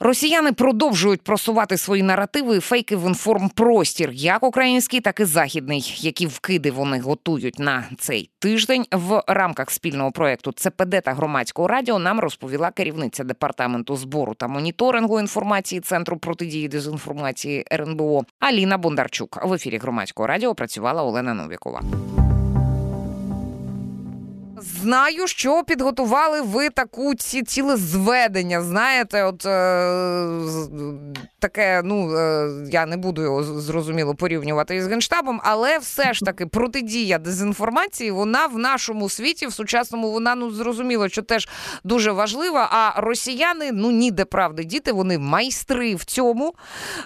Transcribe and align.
Росіяни 0.00 0.52
продовжують 0.52 1.22
просувати 1.22 1.76
свої 1.76 2.02
наративи 2.02 2.56
і 2.56 2.60
фейки 2.60 2.96
в 2.96 3.08
інформпростір, 3.08 4.10
як 4.12 4.42
український, 4.42 5.00
так 5.00 5.20
і 5.20 5.24
західний, 5.24 5.94
які 5.96 6.26
вкиди 6.26 6.70
вони 6.70 7.00
готують 7.00 7.58
на 7.58 7.84
цей 7.98 8.30
тиждень. 8.38 8.84
В 8.92 9.22
рамках 9.26 9.70
спільного 9.70 10.12
проекту 10.12 10.52
ЦПД 10.52 11.00
та 11.04 11.14
громадського 11.14 11.68
радіо 11.68 11.98
нам 11.98 12.20
розповіла 12.20 12.70
керівниця 12.70 13.24
департаменту 13.24 13.96
збору 13.96 14.34
та 14.34 14.48
моніторингу 14.48 15.20
інформації 15.20 15.80
Центру 15.80 16.16
протидії 16.16 16.68
дезінформації 16.68 17.64
РНБО 17.72 18.24
Аліна 18.40 18.78
Бондарчук. 18.78 19.38
В 19.44 19.52
ефірі 19.52 19.78
громадського 19.78 20.26
радіо 20.26 20.54
працювала 20.54 21.02
Олена 21.02 21.34
Новікова. 21.34 21.82
Знаю, 24.58 25.26
що 25.26 25.62
підготували 25.64 26.40
ви 26.40 26.70
таку 26.70 27.14
ці 27.14 27.42
ціле 27.42 27.76
зведення. 27.76 28.62
Знаєте, 28.62 29.24
от 29.24 29.46
е, 29.46 30.28
таке, 31.38 31.82
ну 31.84 32.16
е, 32.16 32.50
я 32.70 32.86
не 32.86 32.96
буду 32.96 33.22
його 33.22 33.42
зрозуміло 33.42 34.14
порівнювати 34.14 34.76
із 34.76 34.86
генштабом, 34.86 35.40
але 35.44 35.78
все 35.78 36.14
ж 36.14 36.24
таки 36.24 36.46
протидія 36.46 37.18
дезінформації, 37.18 38.10
вона 38.10 38.46
в 38.46 38.58
нашому 38.58 39.08
світі, 39.08 39.46
в 39.46 39.52
сучасному, 39.52 40.10
вона 40.10 40.34
ну 40.34 40.50
зрозуміло, 40.50 41.08
що 41.08 41.22
теж 41.22 41.48
дуже 41.84 42.12
важлива. 42.12 42.68
А 42.72 43.00
росіяни 43.00 43.72
ну 43.72 43.90
ніде 43.90 44.24
правди 44.24 44.64
діти, 44.64 44.92
вони 44.92 45.18
майстри 45.18 45.94
в 45.94 46.04
цьому. 46.04 46.54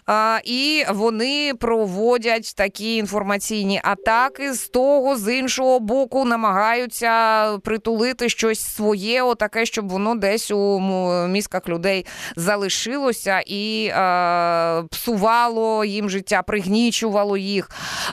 А, 0.07 0.39
І 0.45 0.85
вони 0.91 1.53
проводять 1.61 2.55
такі 2.57 2.97
інформаційні 2.97 3.81
атаки 3.85 4.55
з 4.55 4.69
того, 4.69 5.17
з 5.17 5.35
іншого 5.35 5.81
боку, 5.81 6.25
намагаються 6.25 7.40
притулити 7.63 8.29
щось 8.29 8.61
своє, 8.61 9.23
отаке, 9.23 9.67
щоб 9.67 9.89
воно 9.89 10.15
десь 10.15 10.51
у 10.51 10.81
мізках 11.29 11.69
людей 11.69 12.07
залишилося 12.37 13.43
і 13.47 13.87
е, 13.87 14.83
псувало 14.91 15.85
їм 15.85 16.11
життя, 16.11 16.43
пригнічувало 16.43 17.37
їх. 17.37 17.71
Е, 17.71 18.13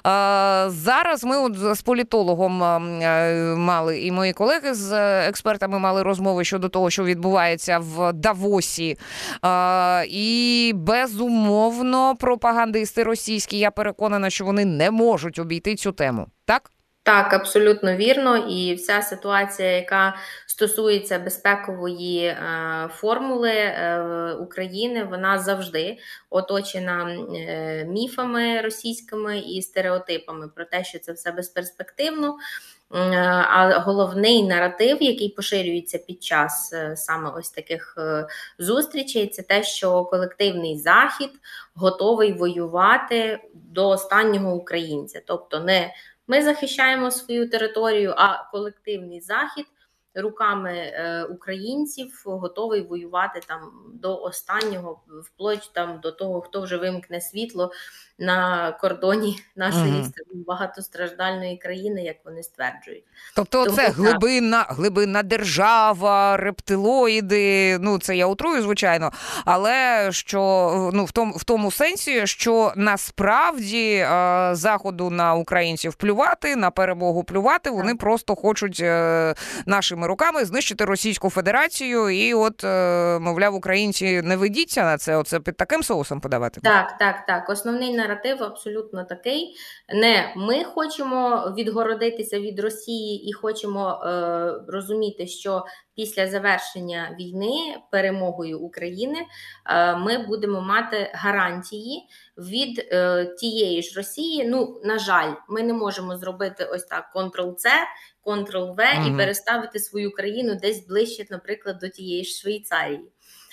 зараз 0.68 1.24
ми 1.24 1.38
от 1.38 1.78
з 1.78 1.82
політологом 1.82 2.64
е, 2.64 3.56
мали 3.58 4.02
і 4.02 4.12
мої 4.12 4.34
колеги 4.34 4.74
з 4.74 4.94
експертами 5.28 5.80
мали 5.80 6.04
розмови 6.04 6.44
щодо 6.44 6.70
того, 6.70 6.90
що 6.90 7.04
відбувається 7.04 7.80
в 7.80 8.14
Давосі. 8.14 8.98
Е, 9.46 10.06
і 10.06 10.72
безумовно 10.76 12.16
пропагандисти 12.16 13.04
російські, 13.04 13.58
я 13.58 13.72
переконана, 13.72 14.30
що 14.30 14.46
вони 14.46 14.66
не 14.66 14.92
можуть 14.92 15.40
обійти 15.40 15.76
цю 15.76 15.92
тему. 15.92 16.28
Так? 16.46 16.72
Так, 17.08 17.34
абсолютно 17.34 17.96
вірно, 17.96 18.38
і 18.38 18.74
вся 18.74 19.02
ситуація, 19.02 19.72
яка 19.72 20.16
стосується 20.48 21.20
безпекової 21.20 22.26
е, 22.26 22.36
формули 22.94 23.52
е, 23.52 24.34
України, 24.34 25.04
вона 25.04 25.40
завжди 25.40 25.98
оточена 26.30 27.12
е, 27.36 27.86
міфами 27.86 28.62
російськими 28.62 29.40
і 29.40 29.62
стереотипами 29.62 30.48
про 30.48 30.66
те, 30.66 30.84
що 30.84 31.00
це 31.00 31.12
все 31.12 31.32
безперспективно. 31.32 32.38
А 33.50 33.80
головний 33.80 34.44
наратив, 34.44 35.04
який 35.04 35.30
поширюється 35.30 35.98
під 35.98 36.24
час 36.24 36.74
саме 36.96 37.30
ось 37.30 37.50
таких 37.50 37.98
зустрічей, 38.60 39.28
це 39.28 39.42
те, 39.42 39.64
що 39.64 40.04
колективний 40.04 40.80
захід 40.80 41.30
готовий 41.76 42.34
воювати 42.34 43.40
до 43.54 43.90
останнього 43.90 44.56
українця, 44.56 45.22
тобто 45.26 45.60
не 45.60 45.94
ми 46.28 46.42
захищаємо 46.42 47.12
свою 47.12 47.50
територію, 47.50 48.14
а 48.18 48.52
колективний 48.52 49.22
захід 49.22 49.66
руками 50.18 50.72
е, 50.72 51.24
українців 51.24 52.22
готовий 52.26 52.82
воювати 52.82 53.40
там 53.48 53.72
до 53.94 54.22
останнього, 54.22 55.00
вплоть 55.26 55.72
там 55.74 56.00
до 56.04 56.12
того, 56.12 56.42
хто 56.42 56.62
вже 56.62 56.78
вимкне 56.78 57.22
світло 57.22 57.72
на 58.20 58.72
кордоні 58.72 59.40
нашої 59.56 59.94
uh 59.94 60.08
багатостраждальної 60.48 61.58
країни, 61.58 62.04
як 62.04 62.16
вони 62.26 62.44
стверджують. 62.44 63.04
Тобто, 63.36 63.64
Тому, 63.64 63.76
це 63.76 63.90
глибинна 63.90 64.66
глибинна 64.70 65.24
держава, 65.24 66.38
рептилоїди. 66.38 67.78
Ну 67.80 68.00
це 68.00 68.18
я 68.18 68.28
утрую, 68.28 68.62
звичайно, 68.62 69.12
але 69.46 70.08
що 70.12 70.92
ну 70.94 71.06
в 71.06 71.12
тому 71.12 71.34
в 71.34 71.44
тому 71.44 71.72
сенсі, 71.72 72.28
що 72.28 72.74
насправді 72.76 73.94
е, 73.94 74.50
заходу 74.54 75.10
на 75.10 75.34
українців 75.34 75.96
плювати, 75.96 76.56
на 76.56 76.72
перемогу 76.72 77.24
плювати, 77.24 77.70
вони 77.70 77.92
так. 77.92 78.00
просто 78.00 78.36
хочуть 78.36 78.80
е, 78.80 79.36
нашими 79.66 80.07
руками 80.08 80.46
знищити 80.46 80.86
Російську 80.86 81.30
Федерацію, 81.30 82.10
і 82.10 82.34
от 82.34 82.64
е, 82.64 83.20
мовляв, 83.20 83.56
українці 83.56 84.22
не 84.22 84.38
ведіться 84.38 84.84
на 84.84 84.98
це. 84.98 85.16
Оце 85.16 85.40
під 85.40 85.58
таким 85.58 85.84
соусом 85.84 86.20
подавати. 86.20 86.62
Так, 86.62 86.98
так, 86.98 87.26
так. 87.26 87.50
Основний 87.50 87.94
наратив 87.94 88.44
абсолютно 88.44 89.04
такий. 89.04 89.56
Не 89.94 90.34
ми 90.36 90.64
хочемо 90.64 91.54
відгородитися 91.58 92.40
від 92.40 92.60
Росії 92.60 93.30
і 93.30 93.34
хочемо 93.34 93.90
е, 93.90 94.54
розуміти, 94.68 95.28
що 95.28 95.66
після 95.98 96.28
завершення 96.28 97.16
війни 97.20 97.78
перемогою 97.92 98.60
України 98.60 99.18
е, 99.66 99.96
ми 99.96 100.18
будемо 100.18 100.62
мати 100.62 101.12
гарантії 101.14 102.08
від 102.38 102.88
е, 102.92 103.26
тієї 103.26 103.82
ж 103.82 103.98
Росії. 103.98 104.48
Ну, 104.48 104.82
на 104.84 105.00
жаль, 105.00 105.34
ми 105.50 105.64
не 105.64 105.74
можемо 105.74 106.18
зробити 106.18 106.66
ось 106.66 106.84
так 106.84 107.06
Ctrl-C, 107.16 107.70
Ctrl-V 108.28 108.78
mm 108.78 109.14
і 109.14 109.18
переставити 109.18 109.80
свою 109.80 110.12
країну 110.12 110.56
десь 110.56 110.88
ближче, 110.88 111.26
наприклад, 111.30 111.78
до 111.82 111.90
тієї 111.90 112.24
ж 112.24 112.40
Швейцарії. 112.40 113.12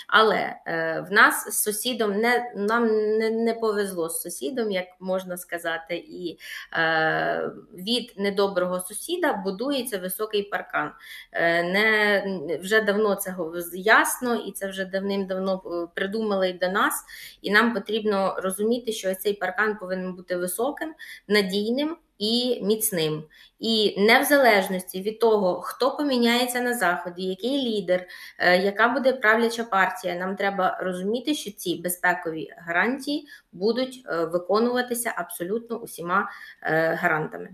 Але 0.08 0.56
е, 0.66 1.06
в 1.10 1.12
нас 1.12 1.46
з 1.48 1.62
сусідом 1.62 2.16
не 2.20 2.52
нам 2.56 2.86
не 3.18 3.30
не 3.30 3.54
повезло 3.54 4.08
з 4.08 4.20
сусідом, 4.20 4.70
як 4.70 4.86
можна 5.00 5.36
сказати, 5.36 5.96
і 5.96 6.38
е, 6.72 7.50
від 7.74 8.12
недоброго 8.16 8.80
сусіда 8.80 9.32
будується 9.32 9.98
високий 9.98 10.42
паркан. 10.42 10.90
Е, 11.32 11.62
не 11.62 12.58
Вже 12.62 12.80
давно 12.80 13.14
це 13.14 13.36
ясно, 13.72 14.34
і 14.34 14.52
це 14.52 14.68
вже 14.68 14.84
давним-давно 14.84 15.62
е, 15.66 15.86
придумали 15.94 16.52
до 16.52 16.68
нас. 16.68 17.04
І 17.42 17.50
нам 17.50 17.74
потрібно 17.74 18.36
розуміти, 18.38 18.92
що 18.92 19.14
цей 19.14 19.32
паркан 19.32 19.76
повинен 19.78 20.14
бути 20.14 20.36
високим, 20.36 20.94
надійним 21.28 21.96
і 22.18 22.60
міцним. 22.62 23.24
І 23.58 23.94
не 23.98 24.20
в 24.20 24.24
залежності 24.24 25.02
від 25.02 25.18
того, 25.20 25.60
хто 25.62 25.90
поміняється 25.90 26.60
на 26.60 26.74
заході, 26.74 27.22
який 27.22 27.50
лідер, 27.50 28.06
е, 28.38 28.56
яка 28.56 28.88
буде 28.88 29.12
правляча 29.12 29.64
партія, 29.64 30.14
нам 30.14 30.36
треба 30.36 30.78
розуміти, 30.80 31.34
що 31.34 31.50
ці 31.50 31.80
безпекові 31.84 32.48
гарантії 32.66 33.26
будуть 33.52 34.02
е, 34.06 34.24
виконуватися 34.24 35.12
абсолютно 35.16 35.76
усіма 35.76 36.28
е, 36.62 36.98
гарантами. 37.02 37.48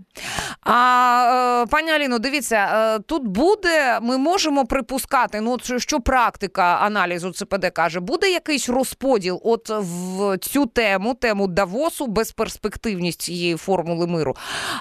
А 0.63 1.65
пані 1.71 1.91
Аліно, 1.91 2.19
дивіться, 2.19 2.99
тут 2.99 3.27
буде, 3.27 3.99
ми 4.01 4.17
можемо 4.17 4.65
припускати, 4.65 5.41
ну 5.41 5.57
що 5.77 5.99
практика 5.99 6.63
аналізу 6.63 7.31
ЦПД 7.31 7.69
каже, 7.69 7.99
буде 7.99 8.31
якийсь 8.31 8.69
розподіл 8.69 9.41
от 9.43 9.69
в 9.69 10.37
цю 10.37 10.65
тему, 10.65 11.13
тему 11.13 11.47
Давосу, 11.47 12.07
безперспективність 12.07 13.21
цієї 13.21 13.55
формули 13.55 14.07
миру. 14.07 14.35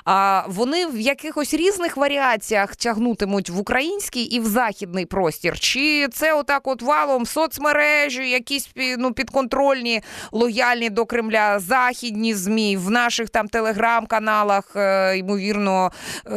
А 0.05 0.43
вони 0.49 0.87
в 0.87 1.01
якихось 1.01 1.55
різних 1.55 1.97
варіаціях 1.97 2.77
тягнутимуть 2.77 3.51
в 3.51 3.59
український 3.59 4.23
і 4.23 4.41
в 4.41 4.47
західний 4.47 5.07
простір? 5.07 5.59
Чи 5.59 6.09
це 6.13 6.35
отак, 6.35 6.67
от 6.69 6.83
валом 6.83 7.27
соцмережі, 7.27 8.31
якісь 8.31 8.71
ну, 8.99 9.13
підконтрольні, 9.13 10.03
лояльні 10.33 10.91
до 10.91 11.07
Кремля, 11.07 11.59
західні 11.59 12.35
змі 12.35 12.77
в 12.77 12.91
наших 12.91 13.31
там 13.31 13.49
телеграм-каналах, 13.49 14.77
е, 14.77 15.19
ймовірно, 15.19 15.93
е, 16.27 16.31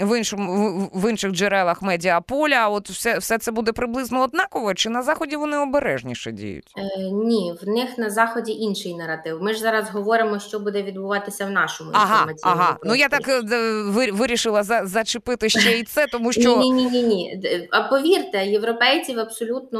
в 0.00 0.18
іншому 0.18 0.90
в 0.94 1.10
інших 1.10 1.32
джерелах 1.32 1.82
медіаполя? 1.82 2.68
От 2.68 2.90
все 2.90 3.18
все 3.18 3.38
це 3.38 3.52
буде 3.52 3.72
приблизно 3.72 4.22
однаково? 4.22 4.74
Чи 4.74 4.90
на 4.90 5.02
заході 5.02 5.36
вони 5.36 5.58
обережніше 5.58 6.32
діють? 6.32 6.72
Е, 6.76 7.10
Ні, 7.12 7.54
в 7.62 7.68
них 7.68 7.98
на 7.98 8.10
заході 8.10 8.52
інший 8.52 8.94
наратив. 8.94 9.42
Ми 9.42 9.54
ж 9.54 9.60
зараз 9.60 9.90
говоримо, 9.90 10.38
що 10.38 10.58
буде 10.58 10.82
відбуватися 10.82 11.46
в 11.46 11.50
нашому 11.50 11.90
ага, 11.94 12.07
ага. 12.42 12.78
Ну 12.84 12.94
я 12.94 13.08
так 13.08 13.22
вирішила 14.12 14.62
за, 14.62 14.86
зачепити 14.86 15.48
ще 15.48 15.78
і 15.78 15.82
це, 15.82 16.06
тому 16.06 16.32
що 16.32 16.56
ні, 16.56 16.70
ні, 16.70 16.84
ні, 16.84 17.02
ні. 17.02 17.40
А 17.70 17.82
повірте, 17.82 18.46
європейців 18.46 19.20
абсолютно 19.20 19.78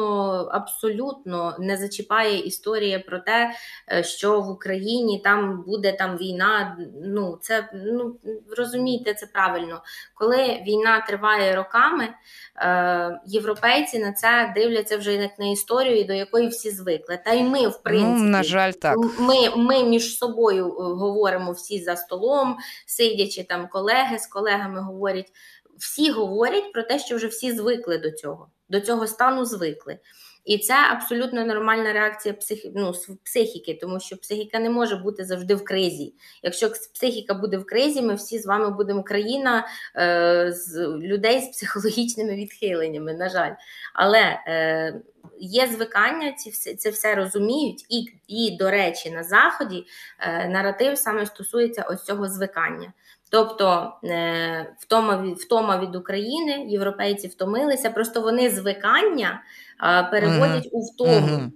абсолютно 0.52 1.56
не 1.58 1.76
зачіпає 1.76 2.38
історія 2.38 2.98
про 2.98 3.18
те, 3.18 3.50
е, 3.92 4.04
що 4.04 4.40
в 4.40 4.50
Україні 4.50 5.20
там 5.24 5.64
буде 5.66 5.92
там 5.92 6.16
війна. 6.16 6.76
Ну 7.04 7.38
це 7.42 7.70
ну 7.74 8.16
розумієте, 8.56 9.14
це 9.14 9.26
правильно. 9.26 9.82
Коли 10.14 10.62
війна 10.66 11.04
триває 11.08 11.56
роками, 11.56 12.08
е, 12.56 13.20
європейці 13.26 13.98
на 13.98 14.12
це 14.12 14.52
дивляться 14.56 14.98
вже 14.98 15.12
як 15.14 15.38
на 15.38 15.46
історію, 15.46 16.04
до 16.04 16.12
якої 16.12 16.48
всі 16.48 16.70
звикли. 16.70 17.18
Та 17.24 17.32
й 17.32 17.42
ми, 17.42 17.68
в 17.68 17.82
принципі, 17.82 18.14
ну, 18.16 18.24
на 18.24 18.42
жаль, 18.42 18.72
так 18.72 18.96
ми, 19.18 19.56
ми 19.56 19.84
між 19.84 20.18
собою 20.18 20.66
е, 20.66 20.82
говоримо 20.82 21.52
всі 21.52 21.82
за 21.82 21.96
столом, 21.96 22.17
сидячи 22.86 23.44
там 23.44 23.68
колеги 23.68 24.18
з 24.18 24.26
колегами 24.26 24.80
говорять, 24.80 25.32
всі 25.78 26.10
говорять 26.10 26.72
про 26.72 26.82
те, 26.82 26.98
що 26.98 27.16
вже 27.16 27.26
всі 27.26 27.52
звикли 27.52 27.98
до 27.98 28.10
цього, 28.10 28.50
до 28.68 28.80
цього 28.80 29.06
стану 29.06 29.44
звикли. 29.44 29.98
І 30.44 30.58
це 30.58 30.74
абсолютно 30.74 31.44
нормальна 31.44 31.92
реакція 31.92 32.34
псих... 32.34 32.58
ну, 32.74 32.92
психіки, 33.24 33.78
тому 33.80 34.00
що 34.00 34.16
психіка 34.16 34.58
не 34.58 34.70
може 34.70 34.96
бути 34.96 35.24
завжди 35.24 35.54
в 35.54 35.64
кризі. 35.64 36.14
Якщо 36.42 36.70
психіка 36.94 37.34
буде 37.34 37.58
в 37.58 37.66
кризі, 37.66 38.02
ми 38.02 38.14
всі 38.14 38.38
з 38.38 38.46
вами 38.46 38.70
будемо 38.70 39.02
країна 39.02 39.66
е, 39.96 40.52
з 40.52 40.78
людей 40.86 41.40
з 41.40 41.48
психологічними 41.48 42.34
відхиленнями, 42.34 43.14
на 43.14 43.28
жаль. 43.28 43.52
Але 43.94 44.40
е, 44.46 45.00
є 45.40 45.66
звикання, 45.66 46.32
ці 46.32 46.50
все, 46.50 46.74
це 46.74 46.90
все 46.90 47.14
розуміють, 47.14 47.86
і, 47.88 48.06
і, 48.28 48.56
до 48.56 48.70
речі, 48.70 49.10
на 49.10 49.24
Заході 49.24 49.86
е, 50.20 50.48
наратив 50.48 50.98
саме 50.98 51.26
стосується 51.26 51.82
ось 51.82 52.04
цього 52.04 52.28
звикання. 52.28 52.92
Тобто 53.30 53.92
е, 54.04 54.74
втома 54.78 55.22
від 55.22 55.38
втома 55.38 55.78
від 55.78 55.96
України, 55.96 56.66
європейці 56.68 57.28
втомилися, 57.28 57.90
просто 57.90 58.20
вони 58.20 58.50
звикання 58.50 59.42
переводять 60.10 60.68
у 60.72 60.80
втому. 60.80 61.50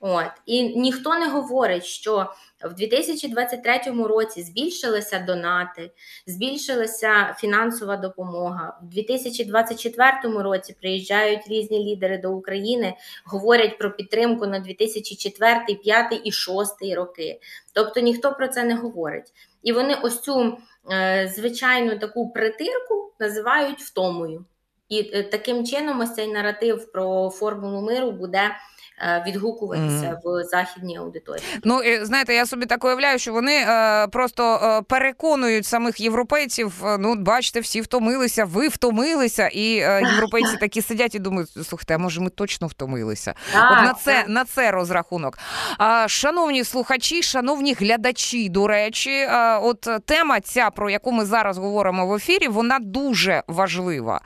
От 0.00 0.30
і 0.46 0.62
ніхто 0.62 1.14
не 1.14 1.28
говорить, 1.28 1.84
що 1.84 2.32
в 2.64 2.74
2023 2.74 3.80
році 4.04 4.42
збільшилися 4.42 5.18
донати, 5.18 5.90
збільшилася 6.26 7.36
фінансова 7.38 7.96
допомога. 7.96 8.78
В 8.82 8.88
2024 8.88 10.12
році 10.24 10.76
приїжджають 10.80 11.48
різні 11.48 11.78
лідери 11.78 12.18
до 12.18 12.32
України, 12.32 12.94
говорять 13.24 13.78
про 13.78 13.90
підтримку 13.90 14.46
на 14.46 14.58
2004, 14.60 15.54
2005 15.66 16.12
і 16.12 16.30
2006 16.30 16.94
роки. 16.96 17.40
Тобто 17.72 18.00
ніхто 18.00 18.32
про 18.32 18.48
це 18.48 18.64
не 18.64 18.74
говорить. 18.74 19.32
І 19.62 19.72
вони 19.72 19.96
ось 20.02 20.20
цю 20.20 20.58
звичайну 21.34 21.98
таку 21.98 22.30
притирку 22.30 23.12
називають 23.20 23.80
втомою. 23.80 24.44
І 24.88 25.10
е, 25.14 25.22
таким 25.22 25.66
чином 25.66 26.00
ось 26.00 26.14
цей 26.14 26.32
наратив 26.32 26.92
про 26.92 27.30
формулу 27.30 27.82
миру 27.82 28.10
буде. 28.10 28.50
Е, 29.00 29.24
відгукуватися 29.26 30.06
mm. 30.06 30.18
в 30.24 30.44
західній 30.44 30.98
аудиторії. 30.98 31.44
Ну 31.64 31.82
і 31.82 32.04
знаєте, 32.04 32.34
я 32.34 32.46
собі 32.46 32.66
так 32.66 32.84
уявляю, 32.84 33.18
що 33.18 33.32
вони 33.32 33.54
е, 33.54 34.06
просто 34.06 34.60
е, 34.62 34.82
переконують 34.82 35.66
самих 35.66 36.00
європейців. 36.00 36.82
Ну, 36.98 37.14
бачите, 37.14 37.60
всі 37.60 37.80
втомилися, 37.80 38.44
ви 38.44 38.68
втомилися, 38.68 39.48
і 39.48 39.78
е, 39.78 40.02
європейці 40.12 40.56
такі 40.56 40.82
сидять 40.82 41.14
і 41.14 41.18
думають, 41.18 41.50
слухайте, 41.50 41.94
а 41.94 41.98
може 41.98 42.20
ми 42.20 42.30
точно 42.30 42.66
втомилися? 42.66 43.34
Так, 43.52 43.72
От 43.72 43.84
на 43.84 43.94
це 43.94 44.12
так. 44.12 44.28
на 44.28 44.44
це 44.44 44.70
розрахунок. 44.70 45.38
А, 45.78 46.08
Шановні 46.08 46.64
слухачі, 46.64 47.22
шановні 47.22 47.72
глядачі, 47.72 48.48
до 48.48 48.66
речі, 48.66 49.28
от 49.62 49.88
тема 50.06 50.40
ця, 50.40 50.70
про 50.70 50.90
яку 50.90 51.12
ми 51.12 51.24
зараз 51.24 51.58
говоримо 51.58 52.06
в 52.06 52.14
ефірі, 52.14 52.48
вона 52.48 52.78
дуже 52.78 53.42
важлива. 53.46 54.20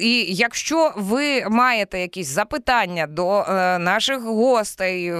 І 0.00 0.26
якщо 0.28 0.92
ви 0.96 1.44
маєте 1.48 2.00
якісь 2.00 2.28
запитання 2.28 3.06
до 3.06 3.31
е, 3.38 3.78
наших 3.78 4.22
гостей 4.22 5.12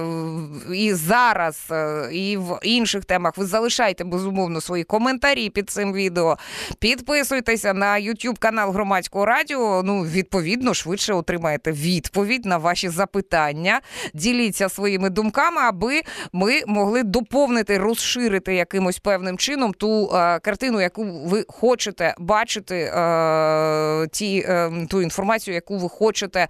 і 0.73 0.93
зараз, 0.93 1.67
е, 1.71 2.09
і 2.11 2.37
в 2.37 2.59
інших 2.63 3.05
темах. 3.05 3.37
Ви 3.37 3.45
залишайте 3.45 4.03
безумовно 4.03 4.61
свої 4.61 4.83
коментарі 4.83 5.49
під 5.49 5.69
цим 5.69 5.93
відео. 5.93 6.37
Підписуйтеся 6.79 7.73
на 7.73 7.93
YouTube 7.93 8.39
канал 8.39 8.71
Громадського 8.71 9.25
радіо. 9.25 9.83
Ну, 9.83 10.01
відповідно, 10.01 10.73
швидше 10.73 11.13
отримаєте 11.13 11.71
відповідь 11.71 12.45
на 12.45 12.57
ваші 12.57 12.89
запитання. 12.89 13.81
Діліться 14.13 14.69
своїми 14.69 15.09
думками, 15.09 15.61
аби 15.61 16.01
ми 16.33 16.61
могли 16.67 17.03
доповнити, 17.03 17.77
розширити 17.77 18.55
якимось 18.55 18.99
певним 18.99 19.37
чином 19.37 19.73
ту 19.73 20.09
е, 20.13 20.39
картину, 20.39 20.81
яку 20.81 21.03
ви 21.03 21.45
хочете 21.47 22.15
бачити, 22.19 22.75
е, 22.75 24.07
ті, 24.11 24.45
е, 24.47 24.71
ту 24.89 25.01
інформацію, 25.01 25.53
яку 25.55 25.77
ви 25.77 25.89
хочете 25.89 26.47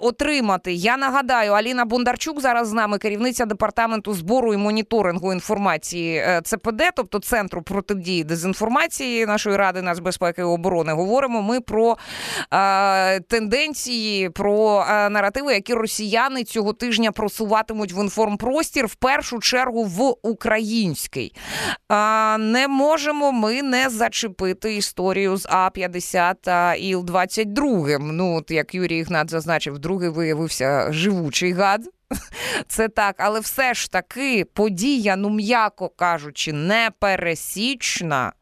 отримати. 0.00 0.72
Я 0.76 0.96
нагадаю, 0.96 1.52
Аліна 1.52 1.84
Бондарчук 1.84 2.40
зараз 2.40 2.68
з 2.68 2.72
нами, 2.72 2.98
керівниця 2.98 3.44
департаменту 3.46 4.14
збору 4.14 4.54
і 4.54 4.56
моніторингу 4.56 5.32
інформації 5.32 6.16
е, 6.16 6.40
ЦПД, 6.44 6.82
тобто 6.96 7.18
центру 7.18 7.62
протидії 7.62 8.24
дезінформації 8.24 9.26
нашої 9.26 9.56
ради 9.56 9.82
нацбезпеки 9.82 10.40
і 10.40 10.44
оборони. 10.44 10.92
Говоримо 10.92 11.42
ми 11.42 11.60
про 11.60 11.96
е, 12.52 13.20
тенденції, 13.20 14.30
про 14.30 14.86
е, 14.90 15.08
наративи, 15.08 15.54
які 15.54 15.74
росіяни 15.74 16.44
цього 16.44 16.72
тижня 16.72 17.12
просуватимуть 17.12 17.92
в 17.92 17.98
інформпростір 18.02 18.86
в 18.86 18.94
першу 18.94 19.38
чергу 19.38 19.84
в 19.84 20.14
український. 20.22 21.32
Е, 21.92 22.38
не 22.38 22.68
можемо 22.68 23.32
ми 23.32 23.62
не 23.62 23.88
зачепити 23.88 24.76
історію 24.76 25.36
з 25.36 25.46
А 25.50 25.70
50 25.70 26.40
та 26.40 26.74
Іл 26.74 27.04
22 27.04 27.98
Ну 28.00 28.36
от 28.36 28.50
як 28.50 28.74
Юрій 28.74 28.98
Ігнат 28.98 29.30
зазначив, 29.30 29.78
другий 29.78 30.08
виявився 30.08 30.36
виявився 30.36 30.65
живучий 30.90 31.52
гад. 31.52 31.80
Це 32.68 32.88
так, 32.88 33.16
але 33.18 33.40
все 33.40 33.74
ж 33.74 33.90
таки 33.90 34.44
подія, 34.44 35.16
ну 35.16 35.30
м'яко 35.30 35.88
кажучи, 35.88 36.52
непересічна. 36.52 38.32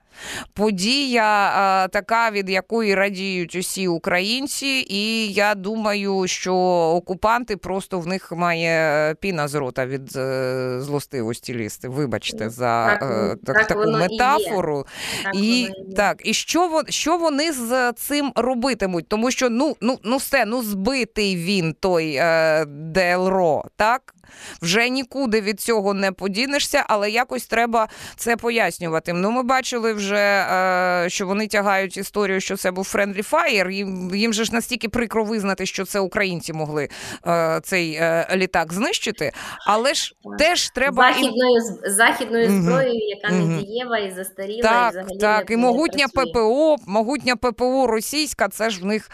Подія 0.55 1.89
така, 1.93 2.31
від 2.31 2.51
якої 2.51 2.95
радіють 2.95 3.55
усі 3.55 3.89
українці, 3.89 4.87
і 4.89 5.33
я 5.33 5.55
думаю, 5.55 6.27
що 6.27 6.55
окупанти 6.97 7.57
просто 7.57 8.01
в 8.01 8.07
них 8.07 8.33
має 8.33 9.15
піна 9.21 9.49
з 9.49 9.55
рота 9.55 9.87
від 9.87 10.17
е, 10.17 10.77
злостивості 10.81 11.55
лізти. 11.55 11.89
Вибачте 11.89 12.51
за 12.51 12.87
так, 12.87 13.03
е, 13.03 13.37
так, 13.47 13.57
так, 13.57 13.67
таку 13.67 13.91
метафору. 13.91 14.87
І, 15.35 15.63
і 15.63 15.95
так, 15.97 16.23
і 16.25 16.35
що 16.35 16.83
що 16.89 17.17
вони 17.17 17.53
з 17.53 17.93
цим 17.93 18.33
робитимуть? 18.35 19.09
Тому 19.09 19.31
що 19.31 19.51
ну 19.51 19.77
ну 19.81 19.99
ну 20.05 20.17
все, 20.17 20.45
ну 20.45 20.63
збитий 20.63 21.37
він 21.37 21.75
той 21.81 22.15
е, 22.15 22.65
Делро, 22.65 23.65
так? 23.77 24.14
Вже 24.62 24.88
нікуди 24.88 25.41
від 25.41 25.61
цього 25.61 25.94
не 25.94 26.12
подінешся, 26.12 26.85
але 26.88 27.11
якось 27.11 27.47
треба 27.47 27.88
це 28.17 28.37
пояснювати. 28.37 29.12
Ну, 29.12 29.31
ми 29.31 29.43
бачили 29.43 29.93
вже, 29.93 30.17
е, 30.17 31.11
що 31.11 31.26
вони 31.26 31.47
тягають 31.47 31.97
історію, 31.97 32.41
що 32.41 32.56
це 32.56 32.71
був 32.71 32.91
Friendly 32.94 33.31
Fire. 33.31 33.71
Їм, 33.71 34.11
їм 34.15 34.32
же 34.32 34.44
ж 34.44 34.55
настільки 34.55 34.88
прикро 34.88 35.25
визнати, 35.25 35.67
що 35.67 35.85
це 35.85 36.00
українці 36.00 36.53
могли 36.53 36.88
е, 37.26 37.61
цей 37.62 37.94
е, 37.94 38.26
літак 38.35 38.73
знищити, 38.73 39.32
але 39.67 39.94
ж 39.94 40.15
теж 40.38 40.70
треба 40.70 41.12
західною 41.12 41.61
західною 41.87 42.62
зброєю, 42.62 43.09
яка 43.09 43.35
не 43.35 43.62
дієва 43.62 43.99
і 43.99 44.15
застаріла, 44.15 44.62
так, 44.62 44.87
і 44.87 44.99
взагалі 44.99 45.19
так, 45.20 45.50
і 45.50 45.56
могутня 45.56 46.06
ППО, 46.09 46.77
могутня 46.87 47.37
ППО 47.37 47.87
російська. 47.87 48.49
Це 48.49 48.70
ж 48.70 48.81
в 48.81 48.85
них 48.85 49.11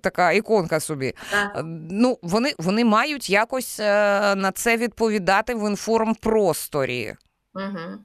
така 0.00 0.32
іконка 0.32 0.80
собі. 0.80 1.14
Так. 1.30 1.64
Ну 1.90 2.18
вони, 2.22 2.54
вони 2.58 2.84
мають 2.84 3.30
якось. 3.30 3.80
Е, 3.84 4.34
на 4.34 4.52
це 4.52 4.76
відповідати 4.76 5.54
в 5.54 5.70
інформпросторі? 5.70 7.14
Угу. 7.54 7.98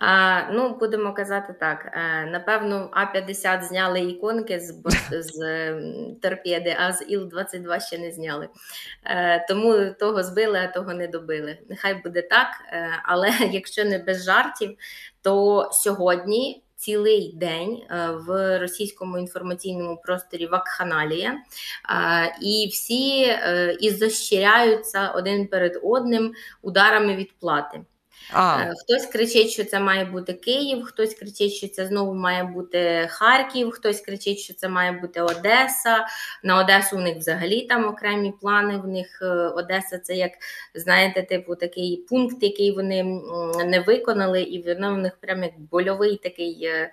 А, 0.00 0.42
Ну, 0.52 0.76
будемо 0.80 1.14
казати 1.14 1.54
так. 1.60 1.92
Е, 1.92 2.26
напевно, 2.26 2.90
А-50 2.92 3.62
зняли 3.62 4.00
іконки 4.00 4.60
з 4.60 4.82
з 5.22 5.38
торпеди, 6.22 6.76
а 6.80 6.92
з 6.92 7.02
Іл-22 7.02 7.80
ще 7.80 7.98
не 7.98 8.12
зняли. 8.12 8.48
Е, 9.04 9.46
тому 9.48 9.94
того 10.00 10.22
збили, 10.22 10.58
а 10.58 10.66
того 10.66 10.94
не 10.94 11.08
добили. 11.08 11.58
Нехай 11.68 11.94
буде 11.94 12.22
так. 12.22 12.48
Але 13.04 13.30
якщо 13.52 13.84
не 13.84 13.98
без 13.98 14.24
жартів, 14.24 14.76
то 15.22 15.68
сьогодні 15.72 16.64
цілий 16.84 17.32
день 17.36 17.82
е, 17.90 18.10
в 18.10 18.58
російському 18.58 19.18
інформаційному 19.18 19.96
просторі 20.04 20.46
вакханалія, 20.46 21.32
е, 21.32 22.36
і 22.42 22.68
всі 22.72 23.20
і 23.80 23.86
ізощряються 23.86 25.10
один 25.10 25.46
перед 25.46 25.80
одним 25.82 26.34
ударами 26.62 27.16
відплати. 27.16 27.80
А. 28.32 28.62
Е, 28.62 28.72
хтось 28.84 29.06
кричить, 29.06 29.50
що 29.50 29.64
це 29.64 29.80
має 29.80 30.04
бути 30.04 30.32
Київ, 30.32 30.84
хтось 30.84 31.14
кричить, 31.14 31.52
що 31.52 31.68
це 31.68 31.86
знову 31.86 32.14
має 32.14 32.44
бути 32.44 33.08
Харків, 33.10 33.70
хтось 33.70 34.00
кричить, 34.00 34.38
що 34.38 34.54
це 34.54 34.68
має 34.68 34.92
бути 34.92 35.20
Одеса. 35.20 36.06
На 36.42 36.60
Одесу 36.60 36.96
у 36.96 37.00
них 37.00 37.16
взагалі 37.16 37.62
там 37.62 37.88
окремі 37.88 38.32
плани. 38.40 38.78
В 38.78 38.86
них 38.86 39.18
е, 39.22 39.26
Одеса 39.26 39.98
це 39.98 40.14
як, 40.14 40.30
знаєте, 40.74 41.22
типу 41.22 41.54
такий 41.54 42.06
пункт, 42.08 42.36
який 42.40 42.72
вони 42.72 43.04
не 43.66 43.80
виконали, 43.80 44.42
і 44.42 44.62
воно 44.62 44.94
в 44.94 44.98
них 44.98 45.16
прям 45.20 45.42
як 45.42 45.60
больовий 45.60 46.16
такий 46.16 46.64
е, 46.64 46.90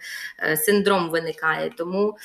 синдром 0.57 1.09
виникає. 1.09 1.71
Тому 1.77 2.17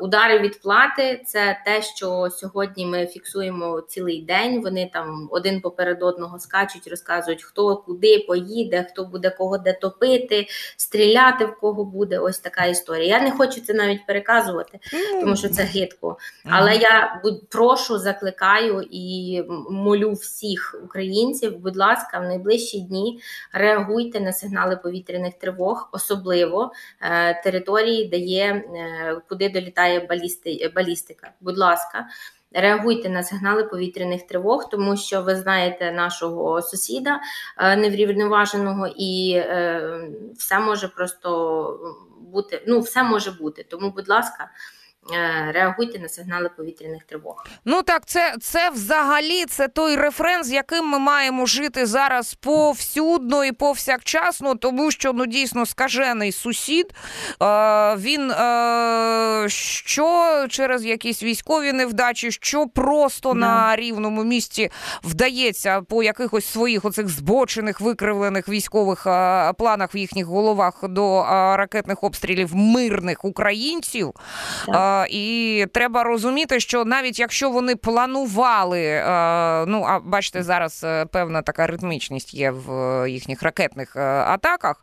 удари 0.00 0.38
відплати 0.38 1.22
це 1.26 1.62
те, 1.64 1.82
що 1.82 2.28
сьогодні 2.30 2.86
ми 2.86 3.06
фіксуємо 3.06 3.80
цілий 3.80 4.22
день. 4.22 4.62
Вони 4.62 4.90
там 4.92 5.28
один 5.30 5.60
поперед 5.60 6.02
одного 6.02 6.38
скачуть, 6.38 6.88
розказують, 6.88 7.42
хто 7.42 7.76
куди 7.76 8.18
поїде 8.18 8.47
поїде, 8.48 8.86
хто 8.90 9.04
буде 9.04 9.30
кого 9.30 9.58
де 9.58 9.72
топити, 9.72 10.46
стріляти 10.76 11.44
в 11.44 11.60
кого 11.60 11.84
буде. 11.84 12.18
Ось 12.18 12.38
така 12.38 12.64
історія. 12.64 13.06
Я 13.16 13.20
не 13.20 13.30
хочу 13.30 13.60
це 13.60 13.74
навіть 13.74 14.06
переказувати, 14.06 14.78
тому 15.20 15.36
що 15.36 15.48
це 15.48 15.62
гидко. 15.62 16.18
Але 16.44 16.76
я 16.76 17.22
прошу, 17.50 17.98
закликаю 17.98 18.86
і 18.90 19.42
молю 19.70 20.12
всіх 20.12 20.80
українців, 20.84 21.58
будь 21.58 21.76
ласка, 21.76 22.18
в 22.18 22.22
найближчі 22.22 22.80
дні 22.80 23.20
реагуйте 23.52 24.20
на 24.20 24.32
сигнали 24.32 24.76
повітряних 24.76 25.34
тривог, 25.34 25.88
особливо 25.92 26.72
е, 27.00 27.42
території, 27.42 28.08
де 28.08 28.16
є 28.16 28.44
е, 28.44 29.20
куди 29.28 29.48
долітає 29.48 30.00
балісти, 30.00 30.72
балістика. 30.74 31.30
Будь 31.40 31.58
ласка. 31.58 32.06
Реагуйте 32.52 33.08
на 33.08 33.22
сигнали 33.22 33.64
повітряних 33.64 34.26
тривог, 34.26 34.68
тому 34.70 34.96
що 34.96 35.22
ви 35.22 35.36
знаєте 35.36 35.92
нашого 35.92 36.62
сусіда 36.62 37.20
неврівноваженого, 37.76 38.88
і 38.96 39.42
все 40.36 40.58
може 40.60 40.88
просто 40.88 41.98
бути. 42.20 42.64
Ну, 42.66 42.80
все 42.80 43.02
може 43.02 43.30
бути. 43.30 43.66
Тому, 43.70 43.90
будь 43.90 44.08
ласка. 44.08 44.50
Е, 45.12 45.52
реагуйте 45.52 45.98
на 45.98 46.08
сигнали 46.08 46.50
повітряних 46.56 47.02
тривог. 47.04 47.46
Ну 47.64 47.82
так, 47.82 48.06
це 48.06 48.34
це 48.40 48.70
взагалі 48.70 49.44
це 49.44 49.68
той 49.68 49.96
рефрен, 49.96 50.44
з 50.44 50.50
яким 50.50 50.88
ми 50.88 50.98
маємо 50.98 51.46
жити 51.46 51.86
зараз 51.86 52.34
повсюдно 52.34 53.44
і 53.44 53.52
повсякчасно, 53.52 54.54
тому 54.54 54.90
що 54.90 55.12
ну 55.12 55.26
дійсно 55.26 55.66
скажений 55.66 56.32
сусід. 56.32 56.94
Е, 57.42 57.96
Він 57.96 58.30
е, 58.30 59.46
що 59.48 60.46
через 60.50 60.84
якісь 60.84 61.22
військові 61.22 61.72
невдачі, 61.72 62.32
що 62.32 62.66
просто 62.66 63.28
да. 63.32 63.38
на 63.38 63.76
рівному 63.76 64.24
місці 64.24 64.70
вдається 65.04 65.82
по 65.82 66.02
якихось 66.02 66.46
своїх 66.46 66.84
оцих 66.84 67.08
збочених 67.08 67.80
викривлених 67.80 68.48
військових 68.48 69.06
е, 69.06 69.52
планах 69.52 69.94
в 69.94 69.96
їхніх 69.96 70.26
головах 70.26 70.74
до 70.82 71.20
е, 71.20 71.24
ракетних 71.56 72.04
обстрілів 72.04 72.56
мирних 72.56 73.24
українців. 73.24 74.12
Так. 74.66 74.97
І 75.06 75.66
треба 75.72 76.04
розуміти, 76.04 76.60
що 76.60 76.84
навіть 76.84 77.18
якщо 77.18 77.50
вони 77.50 77.76
планували, 77.76 78.82
е, 78.82 79.04
ну 79.66 79.84
а 79.88 80.00
бачите, 80.00 80.42
зараз 80.42 80.84
е, 80.84 81.06
певна 81.06 81.42
така 81.42 81.66
ритмічність 81.66 82.34
є 82.34 82.50
в 82.50 82.72
е, 82.72 83.10
їхніх 83.10 83.42
ракетних 83.42 83.96
атаках. 83.96 84.76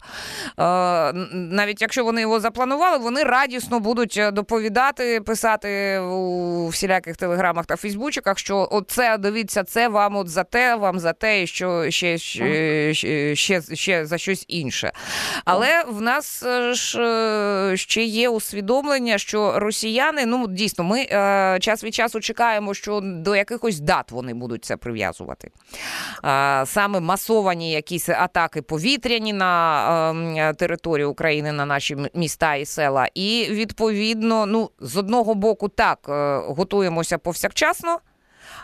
Навіть 1.34 1.82
якщо 1.82 2.04
вони 2.04 2.22
його 2.22 2.40
запланували, 2.40 2.98
вони 2.98 3.24
радісно 3.24 3.80
будуть 3.80 4.22
доповідати, 4.34 5.22
писати 5.22 6.00
у 6.00 6.68
всіляких 6.68 7.18
телеграмах 7.18 7.66
та 7.66 7.76
фейсбучиках, 7.76 8.40
що 8.40 8.68
оце 8.72 9.18
дивіться, 9.18 9.64
це 9.64 9.88
вам 9.88 10.16
от 10.16 10.30
за 10.30 10.44
те, 10.44 10.76
вам 10.76 11.00
за 11.00 11.14
те, 11.14 11.44
і 11.44 11.48
що 11.48 11.92
ще, 11.92 12.18
ще, 12.18 13.36
ще, 13.36 13.62
ще 13.74 14.06
за 14.06 14.18
щось 14.18 14.46
інше. 14.48 14.92
Але 15.46 15.84
в 15.88 16.02
нас 16.02 16.44
ж 16.72 17.72
ще 17.76 18.04
є 18.04 18.30
усвідомлення, 18.30 19.18
що 19.18 19.60
росіяни 19.60 20.05
росіяни, 20.12 20.26
ну 20.26 20.48
дійсно, 20.48 20.84
ми 20.84 21.00
е, 21.02 21.58
час 21.62 21.84
від 21.84 21.94
часу 21.94 22.20
чекаємо, 22.20 22.74
що 22.74 23.02
до 23.04 23.36
якихось 23.36 23.80
дат 23.80 24.12
вони 24.12 24.34
будуть 24.34 24.66
це 24.66 24.78
прив'язувати. 24.78 25.52
Е, 26.26 26.66
саме 26.66 27.00
масовані 27.00 27.72
якісь 27.72 28.10
атаки 28.10 28.62
повітряні 28.62 29.34
на 29.34 30.14
е, 30.38 30.54
територію 30.54 31.12
України, 31.12 31.52
на 31.52 31.66
наші 31.66 31.98
міста 32.14 32.56
і 32.56 32.66
села. 32.66 33.08
І 33.14 33.48
відповідно, 33.50 34.46
ну 34.46 34.70
з 34.80 34.98
одного 34.98 35.36
боку, 35.36 35.70
так 35.70 36.00
е, 36.10 36.38
готуємося 36.48 37.18
повсякчасно 37.18 38.00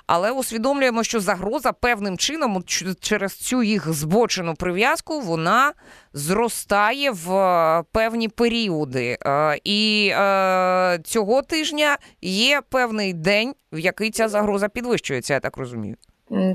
але 0.08 0.32
усвідомлюємо, 0.32 1.04
що 1.04 1.20
загроза 1.20 1.72
певним 1.72 2.18
чином 2.18 2.64
через 3.00 3.34
цю 3.34 3.64
їх 3.64 3.94
збочену 3.94 4.56
прив'язку 4.56 5.22
вона 5.22 5.74
зростає 6.14 7.12
в 7.12 7.34
е, 7.34 7.84
певні 7.92 8.28
періоди. 8.28 9.18
Е, 9.26 9.60
і 9.64 10.12
е, 10.14 11.00
цього 11.04 11.42
тижня 11.42 11.98
є 12.22 12.62
певний 12.70 13.14
день, 13.14 13.54
в 13.72 13.80
який 13.80 14.12
ця 14.12 14.28
загроза 14.28 14.70
підвищується, 14.70 15.34
я 15.34 15.40
так 15.40 15.58
розумію. 15.58 15.96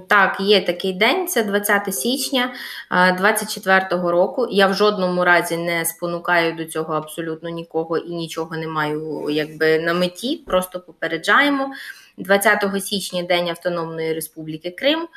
Так, 0.08 0.40
є 0.40 0.60
такий 0.60 0.92
день, 0.92 1.28
це 1.28 1.44
20 1.44 1.94
січня 1.94 2.52
24-го 2.90 4.10
року. 4.10 4.48
Я 4.50 4.66
в 4.66 4.74
жодному 4.74 5.24
разі 5.24 5.56
не 5.56 5.84
спонукаю 5.84 6.56
до 6.56 6.64
цього 6.64 6.94
абсолютно 6.94 7.48
нікого 7.48 7.98
і 7.98 8.10
нічого 8.10 8.56
не 8.56 8.68
маю 8.68 9.26
якби 9.30 9.78
на 9.78 9.94
меті, 9.94 10.42
просто 10.46 10.80
попереджаємо. 10.80 11.70
20 12.18 12.84
січня 12.84 13.22
День 13.22 13.48
Автономної 13.48 14.12
Республіки 14.12 14.70
Крим 14.70 15.08